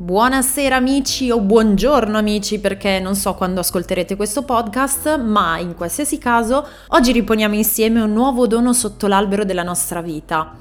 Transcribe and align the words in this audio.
Buonasera 0.00 0.76
amici 0.76 1.30
o 1.30 1.42
buongiorno 1.42 2.16
amici 2.16 2.58
perché 2.58 3.00
non 3.00 3.14
so 3.14 3.34
quando 3.34 3.60
ascolterete 3.60 4.16
questo 4.16 4.44
podcast, 4.44 5.20
ma 5.20 5.58
in 5.58 5.74
qualsiasi 5.74 6.16
caso 6.16 6.66
oggi 6.86 7.12
riponiamo 7.12 7.54
insieme 7.54 8.00
un 8.00 8.10
nuovo 8.10 8.46
dono 8.46 8.72
sotto 8.72 9.06
l'albero 9.08 9.44
della 9.44 9.62
nostra 9.62 10.00
vita, 10.00 10.56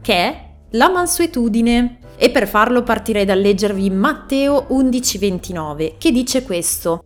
che 0.00 0.14
è 0.14 0.48
la 0.70 0.90
mansuetudine. 0.90 1.98
E 2.14 2.30
per 2.30 2.46
farlo 2.46 2.84
partirei 2.84 3.24
dal 3.24 3.40
leggervi 3.40 3.90
Matteo 3.90 4.68
11:29, 4.70 5.94
che 5.98 6.12
dice 6.12 6.44
questo: 6.44 7.02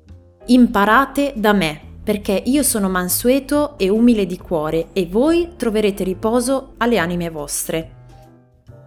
Imparate 0.48 1.32
da 1.36 1.54
me, 1.54 1.80
perché 2.04 2.42
io 2.44 2.62
sono 2.62 2.90
mansueto 2.90 3.78
e 3.78 3.88
umile 3.88 4.26
di 4.26 4.36
cuore, 4.36 4.88
e 4.92 5.06
voi 5.06 5.52
troverete 5.56 6.04
riposo 6.04 6.74
alle 6.76 6.98
anime 6.98 7.30
vostre. 7.30 7.97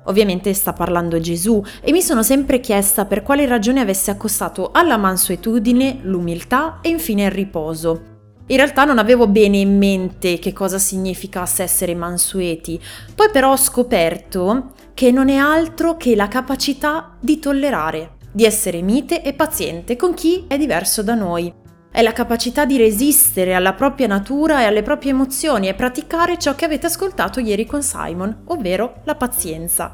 Ovviamente 0.06 0.54
sta 0.54 0.74
parlando 0.74 1.20
Gesù 1.20 1.64
e 1.82 1.92
mi 1.92 2.02
sono 2.02 2.24
sempre 2.24 2.60
chiesta 2.60 3.06
per 3.06 3.22
quale 3.22 3.46
ragione 3.46 3.82
avesse 3.82 4.10
accostato 4.12 4.72
alla 4.72 4.98
mansuetudine 4.98 6.00
l'umiltà 6.02 6.80
e 6.82 6.90
infine 6.90 7.26
il 7.26 7.32
riposo. 7.32 8.10
In 8.48 8.58
realtà 8.58 8.84
non 8.84 8.98
avevo 8.98 9.28
bene 9.28 9.58
in 9.58 9.78
mente 9.78 10.40
che 10.40 10.52
cosa 10.52 10.78
significasse 10.78 11.64
essere 11.64 11.96
mansueti, 11.96 12.82
poi 13.16 13.30
però 13.32 13.52
ho 13.52 13.58
scoperto 13.58 14.74
che 14.94 15.12
non 15.12 15.30
è 15.30 15.36
altro 15.36 15.96
che 15.96 16.16
la 16.16 16.28
capacità 16.28 17.16
di 17.20 17.40
tollerare, 17.40 18.18
di 18.32 18.44
essere 18.44 18.82
mite 18.82 19.24
e 19.24 19.34
paziente 19.34 19.96
con 19.96 20.14
chi 20.14 20.46
è 20.48 20.58
diverso 20.58 21.02
da 21.02 21.14
noi. 21.14 21.61
È 21.94 22.02
la 22.02 22.14
capacità 22.14 22.64
di 22.64 22.78
resistere 22.78 23.54
alla 23.54 23.74
propria 23.74 24.08
natura 24.08 24.62
e 24.62 24.64
alle 24.64 24.82
proprie 24.82 25.12
emozioni 25.12 25.68
e 25.68 25.74
praticare 25.74 26.40
ciò 26.40 26.56
che 26.56 26.64
avete 26.64 26.86
ascoltato 26.86 27.42
ieri 27.42 27.66
con 27.66 27.84
Simon, 27.84 28.44
ovvero 28.46 29.02
la 29.04 29.16
pazienza. 29.16 29.94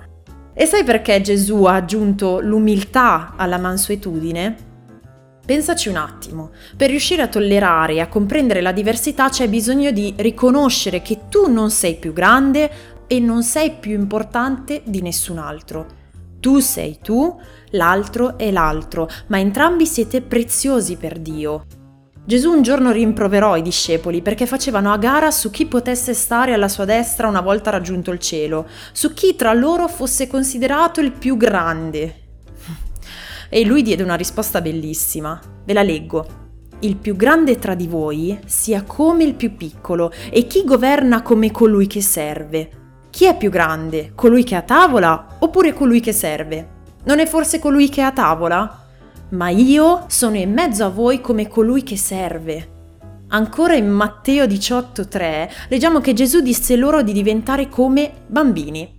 E 0.54 0.66
sai 0.68 0.84
perché 0.84 1.20
Gesù 1.22 1.64
ha 1.64 1.74
aggiunto 1.74 2.40
l'umiltà 2.40 3.34
alla 3.36 3.58
mansuetudine? 3.58 4.56
Pensaci 5.44 5.90
un 5.90 5.96
attimo, 5.96 6.52
per 6.76 6.92
riuscire 6.92 7.24
a 7.24 7.28
tollerare 7.28 7.94
e 7.94 8.00
a 8.00 8.08
comprendere 8.08 8.62
la 8.62 8.72
diversità 8.72 9.30
c'è 9.30 9.50
bisogno 9.50 9.90
di 9.90 10.14
riconoscere 10.18 11.02
che 11.02 11.22
tu 11.30 11.52
non 11.52 11.72
sei 11.72 11.96
più 11.96 12.14
grande 12.14 12.70
e 13.08 13.20
non 13.20 13.42
sei 13.42 13.72
più 13.72 13.94
importante 13.94 14.84
di 14.86 15.02
nessun 15.02 15.40
altro. 15.40 15.88
Tu 16.40 16.60
sei 16.60 17.00
tu, 17.02 17.36
l'altro 17.72 18.38
è 18.38 18.52
l'altro, 18.52 19.10
ma 19.28 19.40
entrambi 19.40 19.88
siete 19.88 20.22
preziosi 20.22 20.96
per 20.96 21.18
Dio. 21.18 21.64
Gesù 22.28 22.52
un 22.52 22.62
giorno 22.62 22.92
rimproverò 22.92 23.56
i 23.56 23.62
discepoli 23.62 24.22
perché 24.22 24.46
facevano 24.46 24.92
a 24.92 24.98
gara 24.98 25.32
su 25.32 25.50
chi 25.50 25.66
potesse 25.66 26.14
stare 26.14 26.52
alla 26.52 26.68
sua 26.68 26.84
destra 26.84 27.30
una 27.30 27.40
volta 27.40 27.70
raggiunto 27.70 28.12
il 28.12 28.20
cielo, 28.20 28.68
su 28.92 29.14
chi 29.14 29.38
tra 29.38 29.54
loro 29.54 29.88
fosse 29.88 30.28
considerato 30.28 31.00
il 31.00 31.14
più 31.14 31.38
grande. 31.38 32.16
E 33.48 33.64
lui 33.64 33.82
diede 33.82 34.04
una 34.04 34.16
risposta 34.16 34.60
bellissima. 34.60 35.40
Ve 35.64 35.72
la 35.72 35.84
leggo. 35.84 36.28
Il 36.80 36.98
più 36.98 37.16
grande 37.16 37.58
tra 37.60 37.76
di 37.76 37.88
voi 37.88 38.38
sia 38.46 38.84
come 38.84 39.24
il 39.24 39.36
più 39.36 39.56
piccolo 39.56 40.12
e 40.30 40.48
chi 40.48 40.66
governa 40.66 41.22
come 41.22 41.50
colui 41.52 41.88
che 41.88 42.02
serve. 42.02 42.72
Chi 43.10 43.24
è 43.24 43.38
più 43.38 43.50
grande? 43.50 44.12
Colui 44.16 44.44
che 44.44 44.56
è 44.56 44.58
a 44.58 44.64
tavola 44.64 45.38
oppure 45.40 45.72
colui 45.72 46.02
che 46.02 46.12
serve? 46.12 46.68
Non 47.06 47.20
è 47.20 47.26
forse 47.26 47.60
colui 47.60 47.88
che 47.88 48.02
è 48.02 48.04
a 48.04 48.12
tavola? 48.12 48.87
Ma 49.30 49.50
io 49.50 50.06
sono 50.08 50.38
in 50.38 50.54
mezzo 50.54 50.86
a 50.86 50.90
voi 50.90 51.22
come 51.22 51.48
colui 51.48 51.84
che 51.84 51.98
serve. 51.98 52.76
Ancora 53.30 53.76
in 53.76 53.90
Matteo 53.90 54.46
18:3 54.46 55.50
leggiamo 55.68 56.00
che 56.00 56.14
Gesù 56.14 56.40
disse 56.40 56.78
loro 56.78 57.02
di 57.02 57.12
diventare 57.12 57.68
come 57.68 58.12
bambini. 58.26 58.96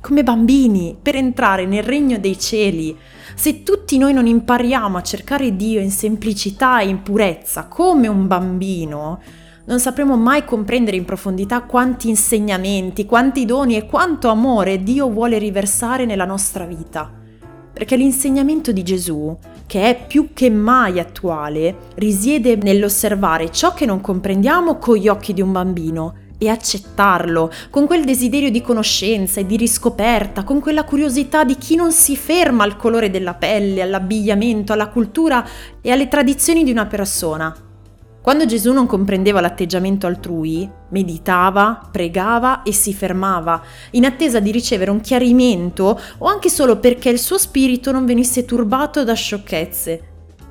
Come 0.00 0.22
bambini 0.22 0.96
per 1.00 1.16
entrare 1.16 1.66
nel 1.66 1.82
regno 1.82 2.18
dei 2.18 2.38
cieli. 2.38 2.96
Se 3.34 3.62
tutti 3.62 3.98
noi 3.98 4.14
non 4.14 4.26
impariamo 4.26 4.96
a 4.96 5.02
cercare 5.02 5.54
Dio 5.54 5.80
in 5.80 5.90
semplicità 5.90 6.80
e 6.80 6.88
in 6.88 7.02
purezza 7.02 7.66
come 7.66 8.08
un 8.08 8.26
bambino, 8.26 9.20
non 9.66 9.80
sapremo 9.80 10.16
mai 10.16 10.46
comprendere 10.46 10.96
in 10.96 11.04
profondità 11.04 11.60
quanti 11.62 12.08
insegnamenti, 12.08 13.04
quanti 13.04 13.44
doni 13.44 13.76
e 13.76 13.84
quanto 13.84 14.28
amore 14.28 14.82
Dio 14.82 15.10
vuole 15.10 15.36
riversare 15.36 16.06
nella 16.06 16.24
nostra 16.24 16.64
vita. 16.64 17.12
Perché 17.70 17.96
l'insegnamento 17.96 18.72
di 18.72 18.82
Gesù 18.82 19.36
che 19.68 19.82
è 19.82 20.06
più 20.06 20.30
che 20.32 20.48
mai 20.48 20.98
attuale, 20.98 21.90
risiede 21.96 22.56
nell'osservare 22.56 23.52
ciò 23.52 23.74
che 23.74 23.84
non 23.84 24.00
comprendiamo 24.00 24.78
con 24.78 24.96
gli 24.96 25.08
occhi 25.08 25.34
di 25.34 25.42
un 25.42 25.52
bambino 25.52 26.14
e 26.38 26.48
accettarlo, 26.48 27.52
con 27.68 27.86
quel 27.86 28.04
desiderio 28.04 28.50
di 28.50 28.62
conoscenza 28.62 29.40
e 29.40 29.46
di 29.46 29.56
riscoperta, 29.56 30.42
con 30.42 30.60
quella 30.60 30.84
curiosità 30.84 31.44
di 31.44 31.58
chi 31.58 31.76
non 31.76 31.92
si 31.92 32.16
ferma 32.16 32.64
al 32.64 32.76
colore 32.76 33.10
della 33.10 33.34
pelle, 33.34 33.82
all'abbigliamento, 33.82 34.72
alla 34.72 34.88
cultura 34.88 35.46
e 35.82 35.90
alle 35.90 36.08
tradizioni 36.08 36.64
di 36.64 36.70
una 36.70 36.86
persona, 36.86 37.67
quando 38.28 38.44
Gesù 38.44 38.74
non 38.74 38.84
comprendeva 38.84 39.40
l'atteggiamento 39.40 40.06
altrui, 40.06 40.70
meditava, 40.90 41.88
pregava 41.90 42.60
e 42.60 42.74
si 42.74 42.92
fermava, 42.92 43.62
in 43.92 44.04
attesa 44.04 44.38
di 44.38 44.50
ricevere 44.50 44.90
un 44.90 45.00
chiarimento 45.00 45.98
o 46.18 46.26
anche 46.26 46.50
solo 46.50 46.76
perché 46.76 47.08
il 47.08 47.18
suo 47.18 47.38
spirito 47.38 47.90
non 47.90 48.04
venisse 48.04 48.44
turbato 48.44 49.02
da 49.02 49.14
sciocchezze. 49.14 50.02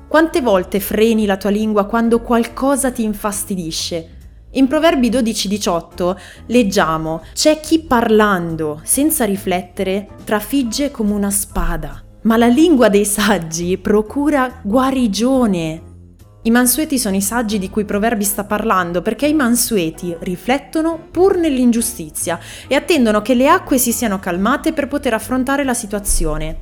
Quante 0.08 0.40
volte 0.40 0.80
freni 0.80 1.24
la 1.24 1.36
tua 1.36 1.50
lingua 1.50 1.84
quando 1.84 2.20
qualcosa 2.20 2.90
ti 2.90 3.04
infastidisce? 3.04 4.08
In 4.54 4.66
Proverbi 4.66 5.08
12-18 5.08 6.16
leggiamo: 6.46 7.22
C'è 7.32 7.60
chi 7.60 7.78
parlando, 7.78 8.80
senza 8.82 9.24
riflettere, 9.24 10.08
trafigge 10.24 10.90
come 10.90 11.12
una 11.12 11.30
spada, 11.30 12.02
ma 12.22 12.36
la 12.36 12.48
lingua 12.48 12.88
dei 12.88 13.04
saggi 13.04 13.78
procura 13.78 14.58
guarigione. 14.64 15.87
I 16.48 16.50
mansueti 16.50 16.98
sono 16.98 17.14
i 17.14 17.20
saggi 17.20 17.58
di 17.58 17.68
cui 17.68 17.84
Proverbi 17.84 18.24
sta 18.24 18.42
parlando 18.42 19.02
perché 19.02 19.26
i 19.26 19.34
mansueti 19.34 20.16
riflettono 20.20 20.98
pur 21.10 21.36
nell'ingiustizia 21.36 22.40
e 22.66 22.74
attendono 22.74 23.20
che 23.20 23.34
le 23.34 23.50
acque 23.50 23.76
si 23.76 23.92
siano 23.92 24.18
calmate 24.18 24.72
per 24.72 24.88
poter 24.88 25.12
affrontare 25.12 25.62
la 25.62 25.74
situazione. 25.74 26.60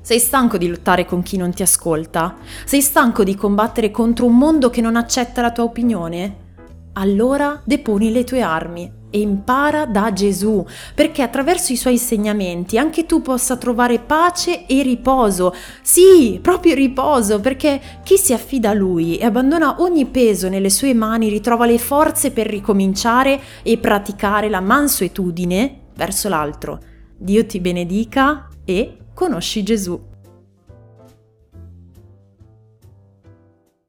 Sei 0.00 0.18
stanco 0.18 0.58
di 0.58 0.66
lottare 0.66 1.04
con 1.04 1.22
chi 1.22 1.36
non 1.36 1.52
ti 1.52 1.62
ascolta? 1.62 2.34
Sei 2.64 2.80
stanco 2.80 3.22
di 3.22 3.36
combattere 3.36 3.92
contro 3.92 4.26
un 4.26 4.36
mondo 4.36 4.70
che 4.70 4.80
non 4.80 4.96
accetta 4.96 5.40
la 5.40 5.52
tua 5.52 5.62
opinione? 5.62 6.46
Allora 6.94 7.62
deponi 7.64 8.10
le 8.10 8.24
tue 8.24 8.42
armi 8.42 8.97
e 9.10 9.20
impara 9.20 9.86
da 9.86 10.12
Gesù, 10.12 10.64
perché 10.94 11.22
attraverso 11.22 11.72
i 11.72 11.76
suoi 11.76 11.94
insegnamenti 11.94 12.78
anche 12.78 13.06
tu 13.06 13.22
possa 13.22 13.56
trovare 13.56 13.98
pace 13.98 14.66
e 14.66 14.82
riposo. 14.82 15.54
Sì, 15.82 16.38
proprio 16.42 16.74
riposo, 16.74 17.40
perché 17.40 17.80
chi 18.02 18.16
si 18.16 18.32
affida 18.32 18.70
a 18.70 18.74
lui 18.74 19.16
e 19.16 19.24
abbandona 19.24 19.76
ogni 19.80 20.06
peso 20.06 20.48
nelle 20.48 20.70
sue 20.70 20.94
mani 20.94 21.28
ritrova 21.28 21.66
le 21.66 21.78
forze 21.78 22.30
per 22.30 22.46
ricominciare 22.46 23.40
e 23.62 23.78
praticare 23.78 24.48
la 24.48 24.60
mansuetudine 24.60 25.80
verso 25.94 26.28
l'altro. 26.28 26.78
Dio 27.16 27.44
ti 27.46 27.58
benedica 27.60 28.48
e 28.64 28.98
conosci 29.14 29.62
Gesù. 29.62 30.16